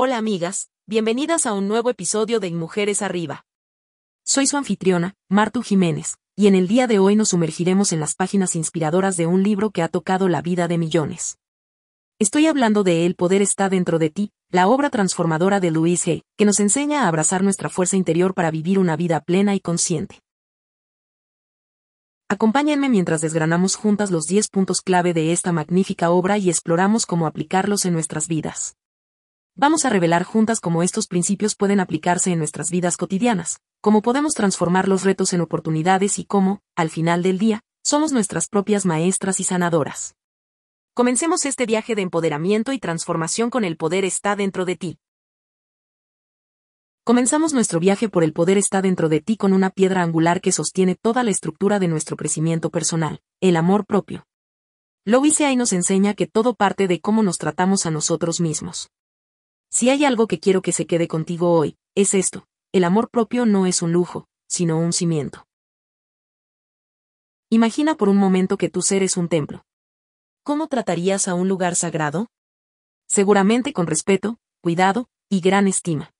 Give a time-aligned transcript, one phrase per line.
[0.00, 3.44] Hola amigas, bienvenidas a un nuevo episodio de Mujeres Arriba.
[4.24, 8.14] Soy su anfitriona, Martu Jiménez, y en el día de hoy nos sumergiremos en las
[8.14, 11.40] páginas inspiradoras de un libro que ha tocado la vida de millones.
[12.20, 16.22] Estoy hablando de El poder está dentro de ti, la obra transformadora de Louise Hay,
[16.36, 20.20] que nos enseña a abrazar nuestra fuerza interior para vivir una vida plena y consciente.
[22.28, 27.26] Acompáñenme mientras desgranamos juntas los 10 puntos clave de esta magnífica obra y exploramos cómo
[27.26, 28.76] aplicarlos en nuestras vidas.
[29.60, 34.34] Vamos a revelar juntas cómo estos principios pueden aplicarse en nuestras vidas cotidianas, cómo podemos
[34.34, 39.40] transformar los retos en oportunidades y cómo, al final del día, somos nuestras propias maestras
[39.40, 40.14] y sanadoras.
[40.94, 44.98] Comencemos este viaje de empoderamiento y transformación con el poder está dentro de ti.
[47.02, 50.52] Comenzamos nuestro viaje por el poder está dentro de ti con una piedra angular que
[50.52, 54.24] sostiene toda la estructura de nuestro crecimiento personal, el amor propio.
[55.04, 58.88] Louise ahí nos enseña que todo parte de cómo nos tratamos a nosotros mismos.
[59.70, 63.46] Si hay algo que quiero que se quede contigo hoy, es esto, el amor propio
[63.46, 65.46] no es un lujo, sino un cimiento.
[67.50, 69.64] Imagina por un momento que tu ser es un templo.
[70.42, 72.28] ¿Cómo tratarías a un lugar sagrado?
[73.06, 76.12] Seguramente con respeto, cuidado, y gran estima.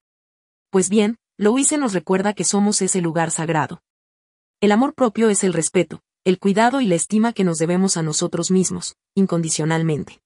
[0.71, 3.83] Pues bien, Louise nos recuerda que somos ese lugar sagrado.
[4.61, 8.03] El amor propio es el respeto, el cuidado y la estima que nos debemos a
[8.03, 10.21] nosotros mismos, incondicionalmente.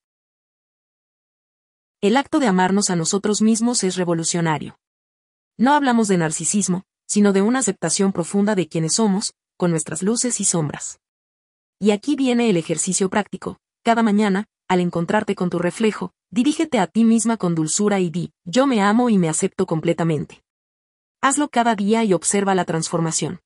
[2.02, 4.78] El acto de amarnos a nosotros mismos es revolucionario.
[5.56, 10.40] No hablamos de narcisismo, sino de una aceptación profunda de quienes somos, con nuestras luces
[10.40, 11.00] y sombras.
[11.78, 13.56] Y aquí viene el ejercicio práctico.
[13.82, 18.32] Cada mañana, al encontrarte con tu reflejo, Dirígete a ti misma con dulzura y di,
[18.46, 20.42] yo me amo y me acepto completamente.
[21.20, 23.40] Hazlo cada día y observa la transformación.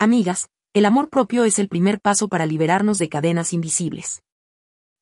[0.00, 4.24] Amigas, el amor propio es el primer paso para liberarnos de cadenas invisibles.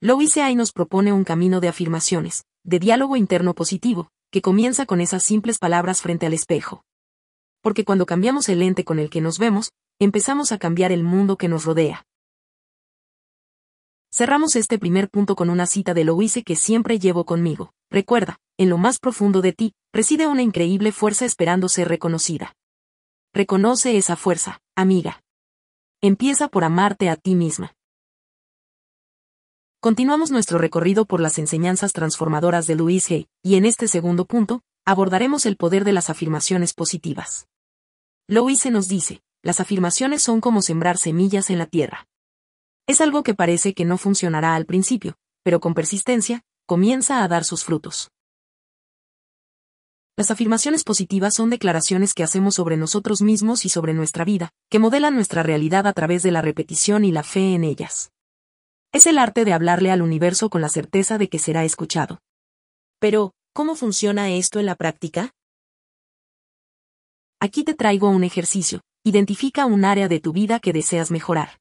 [0.03, 5.03] Louise Hay nos propone un camino de afirmaciones, de diálogo interno positivo, que comienza con
[5.03, 6.87] esas simples palabras frente al espejo.
[7.61, 11.37] Porque cuando cambiamos el lente con el que nos vemos, empezamos a cambiar el mundo
[11.37, 12.07] que nos rodea.
[14.11, 17.75] Cerramos este primer punto con una cita de Louise que siempre llevo conmigo.
[17.91, 22.55] Recuerda, en lo más profundo de ti, reside una increíble fuerza esperando ser reconocida.
[23.35, 25.23] Reconoce esa fuerza, amiga.
[26.01, 27.75] Empieza por amarte a ti misma.
[29.83, 34.61] Continuamos nuestro recorrido por las enseñanzas transformadoras de Louise Hay, y en este segundo punto,
[34.85, 37.49] abordaremos el poder de las afirmaciones positivas.
[38.29, 42.07] Louise nos dice, las afirmaciones son como sembrar semillas en la tierra.
[42.87, 47.45] Es algo que parece que no funcionará al principio, pero con persistencia, comienza a dar
[47.45, 48.11] sus frutos.
[50.15, 54.79] Las afirmaciones positivas son declaraciones que hacemos sobre nosotros mismos y sobre nuestra vida, que
[54.79, 58.11] modelan nuestra realidad a través de la repetición y la fe en ellas.
[58.93, 62.19] Es el arte de hablarle al universo con la certeza de que será escuchado.
[62.99, 65.31] Pero, ¿cómo funciona esto en la práctica?
[67.39, 68.81] Aquí te traigo un ejercicio.
[69.05, 71.61] Identifica un área de tu vida que deseas mejorar.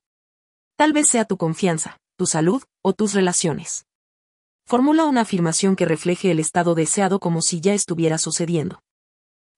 [0.76, 3.86] Tal vez sea tu confianza, tu salud, o tus relaciones.
[4.66, 8.82] Formula una afirmación que refleje el estado deseado como si ya estuviera sucediendo.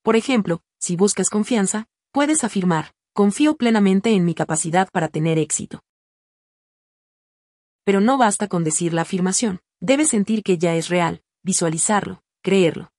[0.03, 5.81] Por ejemplo, si buscas confianza, puedes afirmar, confío plenamente en mi capacidad para tener éxito.
[7.83, 12.91] Pero no basta con decir la afirmación, debes sentir que ya es real, visualizarlo, creerlo.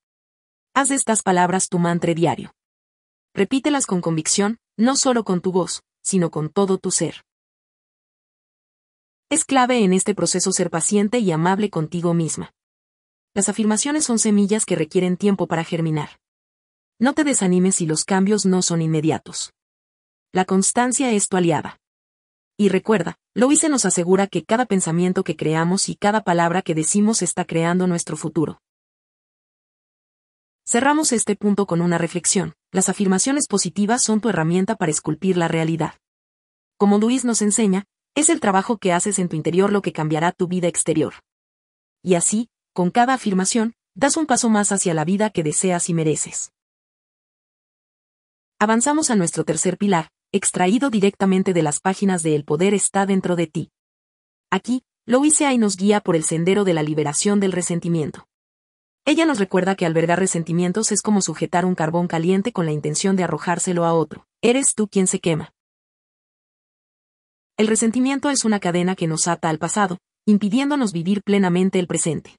[0.73, 2.53] Haz de estas palabras tu mantra diario.
[3.33, 7.23] Repítelas con convicción, no solo con tu voz, sino con todo tu ser.
[9.29, 12.53] Es clave en este proceso ser paciente y amable contigo misma.
[13.33, 16.19] Las afirmaciones son semillas que requieren tiempo para germinar.
[16.99, 19.53] No te desanimes si los cambios no son inmediatos.
[20.31, 21.79] La constancia es tu aliada.
[22.63, 27.21] Y recuerda, Loise nos asegura que cada pensamiento que creamos y cada palabra que decimos
[27.21, 28.61] está creando nuestro futuro.
[30.65, 32.53] Cerramos este punto con una reflexión.
[32.71, 35.95] Las afirmaciones positivas son tu herramienta para esculpir la realidad.
[36.77, 37.83] Como Luis nos enseña,
[38.15, 41.15] es el trabajo que haces en tu interior lo que cambiará tu vida exterior.
[42.01, 45.93] Y así, con cada afirmación, das un paso más hacia la vida que deseas y
[45.93, 46.53] mereces.
[48.57, 53.35] Avanzamos a nuestro tercer pilar, extraído directamente de las páginas de El poder está dentro
[53.35, 53.71] de ti.
[54.49, 58.27] Aquí, Louise Hay nos guía por el sendero de la liberación del resentimiento.
[59.05, 63.15] Ella nos recuerda que albergar resentimientos es como sujetar un carbón caliente con la intención
[63.15, 64.25] de arrojárselo a otro.
[64.41, 65.53] Eres tú quien se quema.
[67.55, 72.37] El resentimiento es una cadena que nos ata al pasado, impidiéndonos vivir plenamente el presente.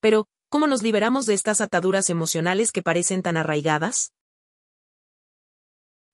[0.00, 4.12] Pero, ¿cómo nos liberamos de estas ataduras emocionales que parecen tan arraigadas?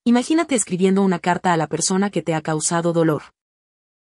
[0.04, 3.22] Imagínate escribiendo una carta a la persona que te ha causado dolor.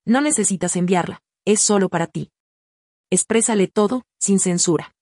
[0.04, 2.30] No necesitas enviarla, es solo para ti.
[3.10, 4.94] Exprésale todo, sin censura.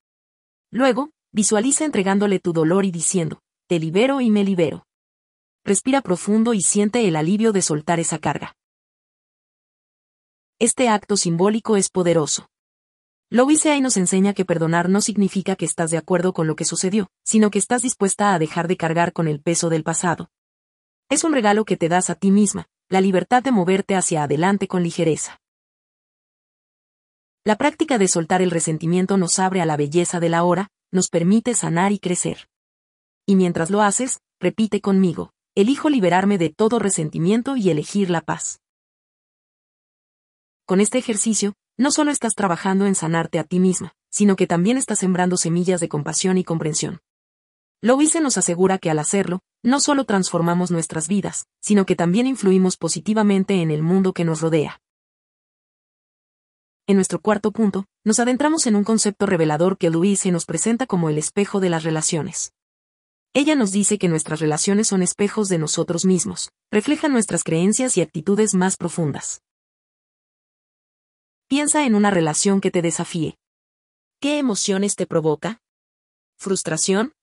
[0.70, 4.86] Luego, visualiza entregándole tu dolor y diciendo, te libero y me libero.
[5.64, 8.54] Respira profundo y siente el alivio de soltar esa carga.
[10.60, 12.46] Este acto simbólico es poderoso.
[13.30, 16.64] Louise Hay nos enseña que perdonar no significa que estás de acuerdo con lo que
[16.64, 20.30] sucedió, sino que estás dispuesta a dejar de cargar con el peso del pasado.
[21.08, 24.68] Es un regalo que te das a ti misma, la libertad de moverte hacia adelante
[24.68, 25.40] con ligereza.
[27.44, 31.08] La práctica de soltar el resentimiento nos abre a la belleza de la hora, nos
[31.08, 32.48] permite sanar y crecer.
[33.26, 38.60] Y mientras lo haces, repite conmigo, elijo liberarme de todo resentimiento y elegir la paz.
[40.64, 44.78] Con este ejercicio, no solo estás trabajando en sanarte a ti misma, sino que también
[44.78, 47.00] estás sembrando semillas de compasión y comprensión.
[47.82, 52.76] Louise nos asegura que al hacerlo, no solo transformamos nuestras vidas, sino que también influimos
[52.76, 54.80] positivamente en el mundo que nos rodea.
[56.86, 61.08] En nuestro cuarto punto, nos adentramos en un concepto revelador que Louise nos presenta como
[61.08, 62.52] el espejo de las relaciones.
[63.32, 68.02] Ella nos dice que nuestras relaciones son espejos de nosotros mismos, reflejan nuestras creencias y
[68.02, 69.40] actitudes más profundas.
[71.48, 73.38] Piensa en una relación que te desafíe.
[74.20, 75.62] ¿Qué emociones te provoca?
[76.36, 77.14] ¿Frustración?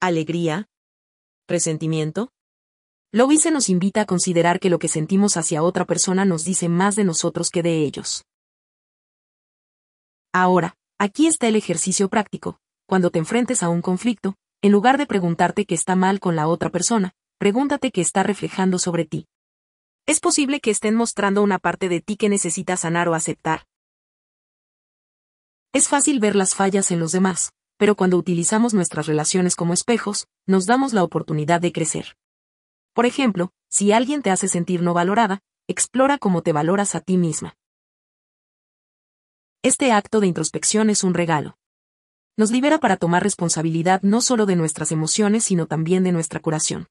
[0.00, 0.69] ¿Alegría?
[1.50, 2.30] ¿Resentimiento?
[3.10, 6.94] Louise nos invita a considerar que lo que sentimos hacia otra persona nos dice más
[6.94, 8.24] de nosotros que de ellos.
[10.32, 12.60] Ahora, aquí está el ejercicio práctico.
[12.86, 16.46] Cuando te enfrentes a un conflicto, en lugar de preguntarte qué está mal con la
[16.46, 19.26] otra persona, pregúntate qué está reflejando sobre ti.
[20.06, 23.66] Es posible que estén mostrando una parte de ti que necesita sanar o aceptar.
[25.72, 30.28] Es fácil ver las fallas en los demás, pero cuando utilizamos nuestras relaciones como espejos,
[30.46, 32.18] nos damos la oportunidad de crecer.
[32.92, 37.16] Por ejemplo, si alguien te hace sentir no valorada, explora cómo te valoras a ti
[37.16, 37.54] misma.
[39.62, 41.56] Este acto de introspección es un regalo.
[42.36, 46.86] Nos libera para tomar responsabilidad no solo de nuestras emociones, sino también de nuestra curación.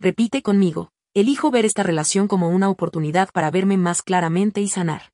[0.00, 5.12] Repite conmigo, elijo ver esta relación como una oportunidad para verme más claramente y sanar.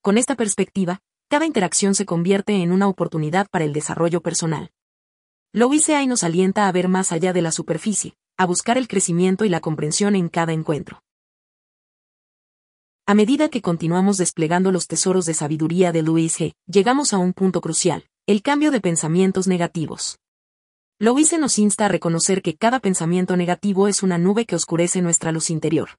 [0.00, 1.00] Con esta perspectiva,
[1.34, 4.70] cada interacción se convierte en una oportunidad para el desarrollo personal.
[5.52, 9.44] Louise Hay nos alienta a ver más allá de la superficie, a buscar el crecimiento
[9.44, 11.02] y la comprensión en cada encuentro.
[13.04, 17.32] A medida que continuamos desplegando los tesoros de sabiduría de Louise G., llegamos a un
[17.32, 20.20] punto crucial, el cambio de pensamientos negativos.
[21.00, 25.32] Louise nos insta a reconocer que cada pensamiento negativo es una nube que oscurece nuestra
[25.32, 25.98] luz interior.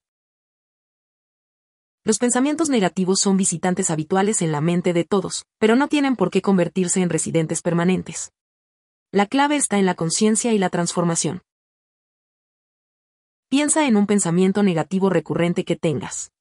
[2.07, 6.29] Los pensamientos negativos son visitantes habituales en la mente de todos, pero no tienen por
[6.29, 8.31] qué convertirse en residentes permanentes.
[9.11, 11.41] La clave está en la conciencia y la transformación.
[13.49, 16.31] Piensa en un pensamiento negativo recurrente que tengas.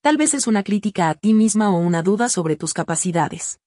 [0.00, 3.60] Tal vez es una crítica a ti misma o una duda sobre tus capacidades.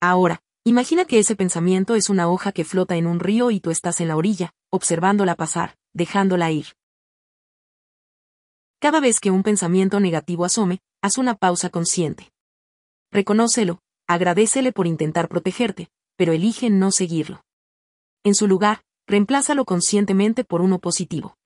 [0.00, 3.70] Ahora, imagina que ese pensamiento es una hoja que flota en un río y tú
[3.70, 6.68] estás en la orilla, observándola pasar, dejándola ir.
[8.78, 12.30] Cada vez que un pensamiento negativo asome, haz una pausa consciente.
[13.10, 17.42] Reconócelo, agradecele por intentar protegerte, pero elige no seguirlo.
[18.22, 21.36] En su lugar, reemplázalo conscientemente por uno positivo.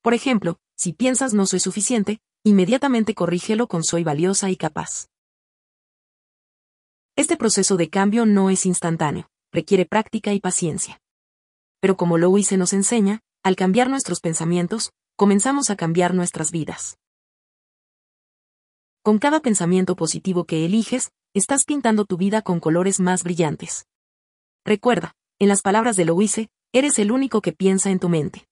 [0.00, 5.08] Por ejemplo, si piensas no soy suficiente, inmediatamente corrígelo con soy valiosa y capaz.
[7.16, 11.00] Este proceso de cambio no es instantáneo, requiere práctica y paciencia.
[11.80, 16.98] Pero como Louise nos enseña, al cambiar nuestros pensamientos, comenzamos a cambiar nuestras vidas.
[19.02, 23.86] Con cada pensamiento positivo que eliges, estás pintando tu vida con colores más brillantes.
[24.64, 28.48] Recuerda, en las palabras de Louise, eres el único que piensa en tu mente.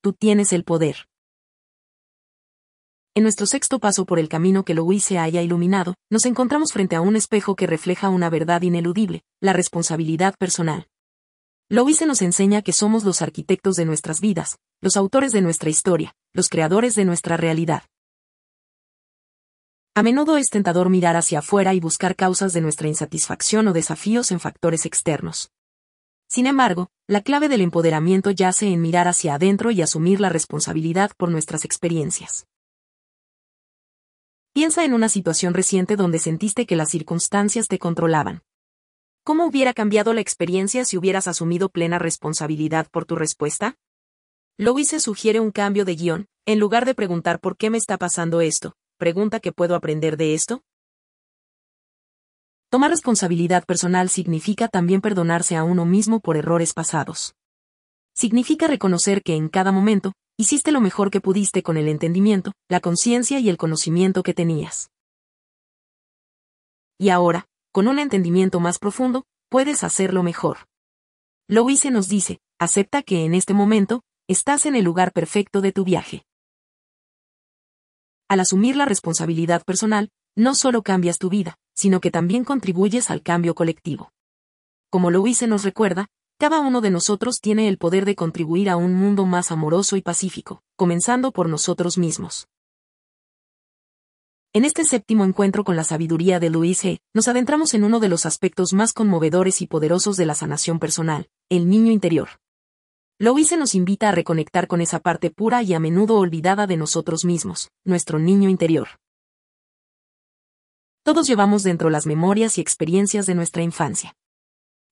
[0.00, 1.08] Tú tienes el poder.
[3.16, 7.00] En nuestro sexto paso por el camino que Louise haya iluminado, nos encontramos frente a
[7.00, 10.86] un espejo que refleja una verdad ineludible, la responsabilidad personal.
[11.72, 16.16] Louise nos enseña que somos los arquitectos de nuestras vidas, los autores de nuestra historia,
[16.32, 17.84] los creadores de nuestra realidad.
[19.94, 24.32] A menudo es tentador mirar hacia afuera y buscar causas de nuestra insatisfacción o desafíos
[24.32, 25.52] en factores externos.
[26.28, 31.12] Sin embargo, la clave del empoderamiento yace en mirar hacia adentro y asumir la responsabilidad
[31.16, 32.48] por nuestras experiencias.
[34.52, 38.42] Piensa en una situación reciente donde sentiste que las circunstancias te controlaban.
[39.22, 43.76] ¿Cómo hubiera cambiado la experiencia si hubieras asumido plena responsabilidad por tu respuesta?
[44.56, 48.40] Louise sugiere un cambio de guion, en lugar de preguntar por qué me está pasando
[48.40, 50.62] esto, pregunta qué puedo aprender de esto.
[52.70, 57.34] Tomar responsabilidad personal significa también perdonarse a uno mismo por errores pasados.
[58.14, 62.80] Significa reconocer que en cada momento, hiciste lo mejor que pudiste con el entendimiento, la
[62.80, 64.90] conciencia y el conocimiento que tenías.
[66.98, 70.66] Y ahora, con un entendimiento más profundo, puedes hacerlo mejor.
[71.48, 75.84] Louise nos dice, acepta que en este momento, estás en el lugar perfecto de tu
[75.84, 76.24] viaje.
[78.28, 83.22] Al asumir la responsabilidad personal, no solo cambias tu vida, sino que también contribuyes al
[83.22, 84.12] cambio colectivo.
[84.88, 86.06] Como Louise nos recuerda,
[86.38, 90.02] cada uno de nosotros tiene el poder de contribuir a un mundo más amoroso y
[90.02, 92.48] pacífico, comenzando por nosotros mismos.
[94.52, 98.08] En este séptimo encuentro con la sabiduría de Luis G., nos adentramos en uno de
[98.08, 102.30] los aspectos más conmovedores y poderosos de la sanación personal, el niño interior.
[103.20, 107.24] Louise nos invita a reconectar con esa parte pura y a menudo olvidada de nosotros
[107.24, 108.88] mismos, nuestro niño interior.
[111.04, 114.16] Todos llevamos dentro las memorias y experiencias de nuestra infancia.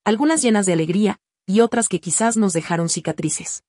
[0.04, 3.64] Algunas llenas de alegría, y otras que quizás nos dejaron cicatrices.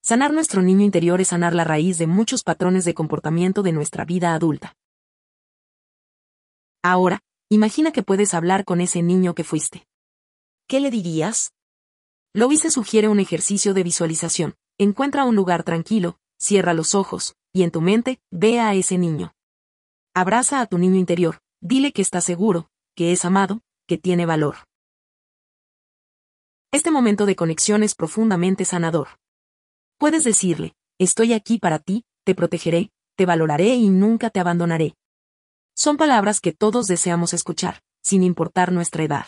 [0.00, 4.04] Sanar nuestro niño interior es sanar la raíz de muchos patrones de comportamiento de nuestra
[4.04, 4.76] vida adulta.
[6.82, 7.20] Ahora,
[7.50, 9.86] imagina que puedes hablar con ese niño que fuiste.
[10.66, 11.52] ¿Qué le dirías?
[12.34, 14.54] Louise sugiere un ejercicio de visualización.
[14.78, 19.34] Encuentra un lugar tranquilo, cierra los ojos, y en tu mente, ve a ese niño.
[20.14, 24.56] Abraza a tu niño interior, dile que está seguro, que es amado, que tiene valor.
[26.70, 29.08] Este momento de conexión es profundamente sanador.
[29.98, 34.94] Puedes decirle, estoy aquí para ti, te protegeré, te valoraré y nunca te abandonaré.
[35.78, 39.26] Son palabras que todos deseamos escuchar, sin importar nuestra edad.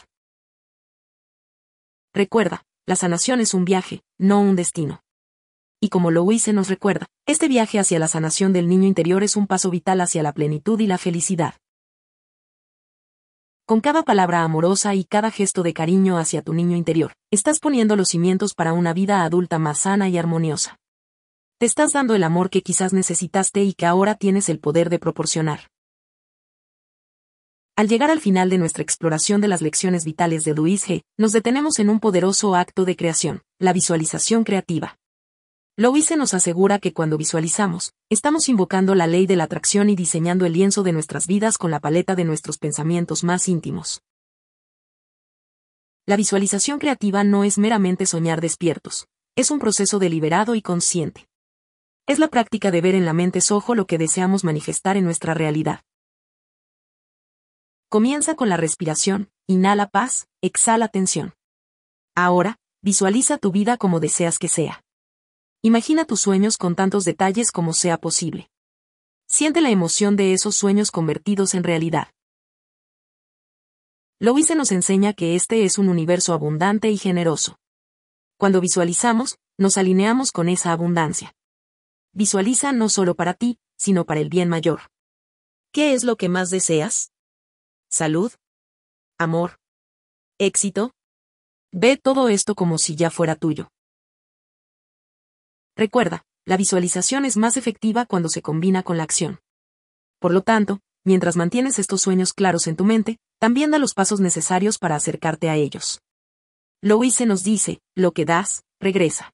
[2.12, 5.04] Recuerda, la sanación es un viaje, no un destino.
[5.80, 9.47] Y como Louise nos recuerda, este viaje hacia la sanación del niño interior es un
[9.47, 11.54] paso vital hacia la plenitud y la felicidad.
[13.64, 17.95] Con cada palabra amorosa y cada gesto de cariño hacia tu niño interior, estás poniendo
[17.95, 20.80] los cimientos para una vida adulta más sana y armoniosa.
[21.59, 24.99] Te estás dando el amor que quizás necesitaste y que ahora tienes el poder de
[24.99, 25.70] proporcionar.
[27.81, 31.33] Al llegar al final de nuestra exploración de las lecciones vitales de Luis G., nos
[31.33, 34.99] detenemos en un poderoso acto de creación, la visualización creativa.
[35.79, 40.45] Louise nos asegura que cuando visualizamos, estamos invocando la ley de la atracción y diseñando
[40.45, 44.03] el lienzo de nuestras vidas con la paleta de nuestros pensamientos más íntimos.
[46.05, 49.07] La visualización creativa no es meramente soñar despiertos,
[49.37, 51.31] es un proceso deliberado y consciente.
[52.07, 55.33] Es la práctica de ver en la mente sojo lo que deseamos manifestar en nuestra
[55.33, 55.81] realidad.
[57.90, 61.35] Comienza con la respiración, inhala paz, exhala tensión.
[62.14, 64.85] Ahora, visualiza tu vida como deseas que sea.
[65.61, 68.49] Imagina tus sueños con tantos detalles como sea posible.
[69.26, 72.12] Siente la emoción de esos sueños convertidos en realidad.
[74.20, 77.59] Louise nos enseña que este es un universo abundante y generoso.
[78.38, 81.35] Cuando visualizamos, nos alineamos con esa abundancia.
[82.12, 84.82] Visualiza no solo para ti, sino para el bien mayor.
[85.73, 87.11] ¿Qué es lo que más deseas?
[87.90, 88.32] Salud,
[89.18, 89.59] amor,
[90.38, 90.92] éxito.
[91.73, 93.70] Ve todo esto como si ya fuera tuyo.
[95.76, 99.40] Recuerda, la visualización es más efectiva cuando se combina con la acción.
[100.18, 104.20] Por lo tanto, mientras mantienes estos sueños claros en tu mente, también da los pasos
[104.20, 106.00] necesarios para acercarte a ellos.
[106.82, 109.32] Louise nos dice, lo que das, regresa.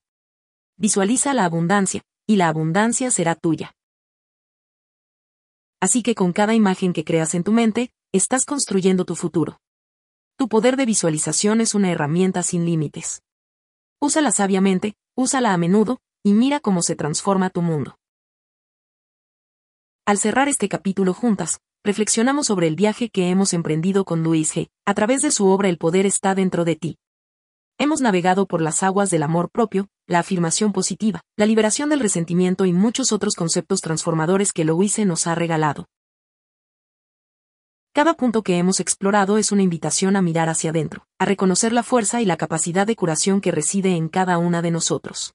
[0.76, 3.72] Visualiza la abundancia, y la abundancia será tuya.
[5.80, 9.60] Así que con cada imagen que creas en tu mente, estás construyendo tu futuro.
[10.36, 13.22] Tu poder de visualización es una herramienta sin límites.
[14.00, 17.96] Úsala sabiamente, úsala a menudo, y mira cómo se transforma tu mundo.
[20.04, 24.68] Al cerrar este capítulo juntas, reflexionamos sobre el viaje que hemos emprendido con Luis G.
[24.84, 26.98] A través de su obra El poder está dentro de ti.
[27.78, 32.66] Hemos navegado por las aguas del amor propio, la afirmación positiva, la liberación del resentimiento
[32.66, 35.86] y muchos otros conceptos transformadores que Louise nos ha regalado.
[37.96, 41.82] Cada punto que hemos explorado es una invitación a mirar hacia adentro, a reconocer la
[41.82, 45.34] fuerza y la capacidad de curación que reside en cada una de nosotros.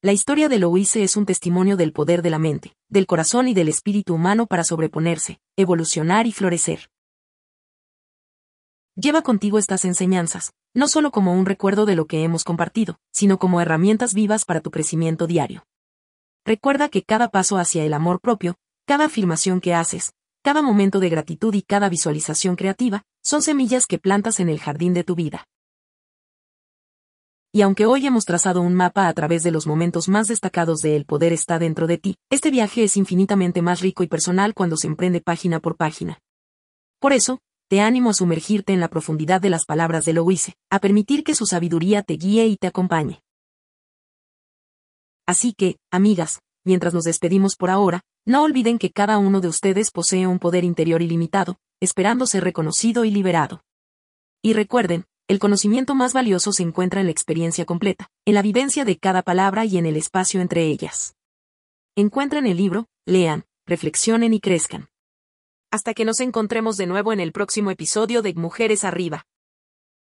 [0.00, 3.52] La historia de Louise es un testimonio del poder de la mente, del corazón y
[3.52, 6.88] del espíritu humano para sobreponerse, evolucionar y florecer.
[8.96, 13.38] Lleva contigo estas enseñanzas, no solo como un recuerdo de lo que hemos compartido, sino
[13.38, 15.66] como herramientas vivas para tu crecimiento diario.
[16.46, 18.54] Recuerda que cada paso hacia el amor propio,
[18.86, 23.98] cada afirmación que haces, cada momento de gratitud y cada visualización creativa, son semillas que
[23.98, 25.46] plantas en el jardín de tu vida.
[27.50, 30.96] Y aunque hoy hemos trazado un mapa a través de los momentos más destacados de
[30.96, 34.76] El poder está dentro de ti, este viaje es infinitamente más rico y personal cuando
[34.76, 36.18] se emprende página por página.
[36.98, 37.38] Por eso,
[37.70, 41.34] te animo a sumergirte en la profundidad de las palabras de Louise, a permitir que
[41.34, 43.22] su sabiduría te guíe y te acompañe.
[45.26, 49.90] Así que, amigas, mientras nos despedimos por ahora, no olviden que cada uno de ustedes
[49.90, 53.62] posee un poder interior ilimitado, esperando ser reconocido y liberado.
[54.42, 58.84] Y recuerden, el conocimiento más valioso se encuentra en la experiencia completa, en la vivencia
[58.84, 61.14] de cada palabra y en el espacio entre ellas.
[61.96, 64.88] Encuentren el libro, lean, reflexionen y crezcan.
[65.70, 69.26] Hasta que nos encontremos de nuevo en el próximo episodio de Mujeres Arriba.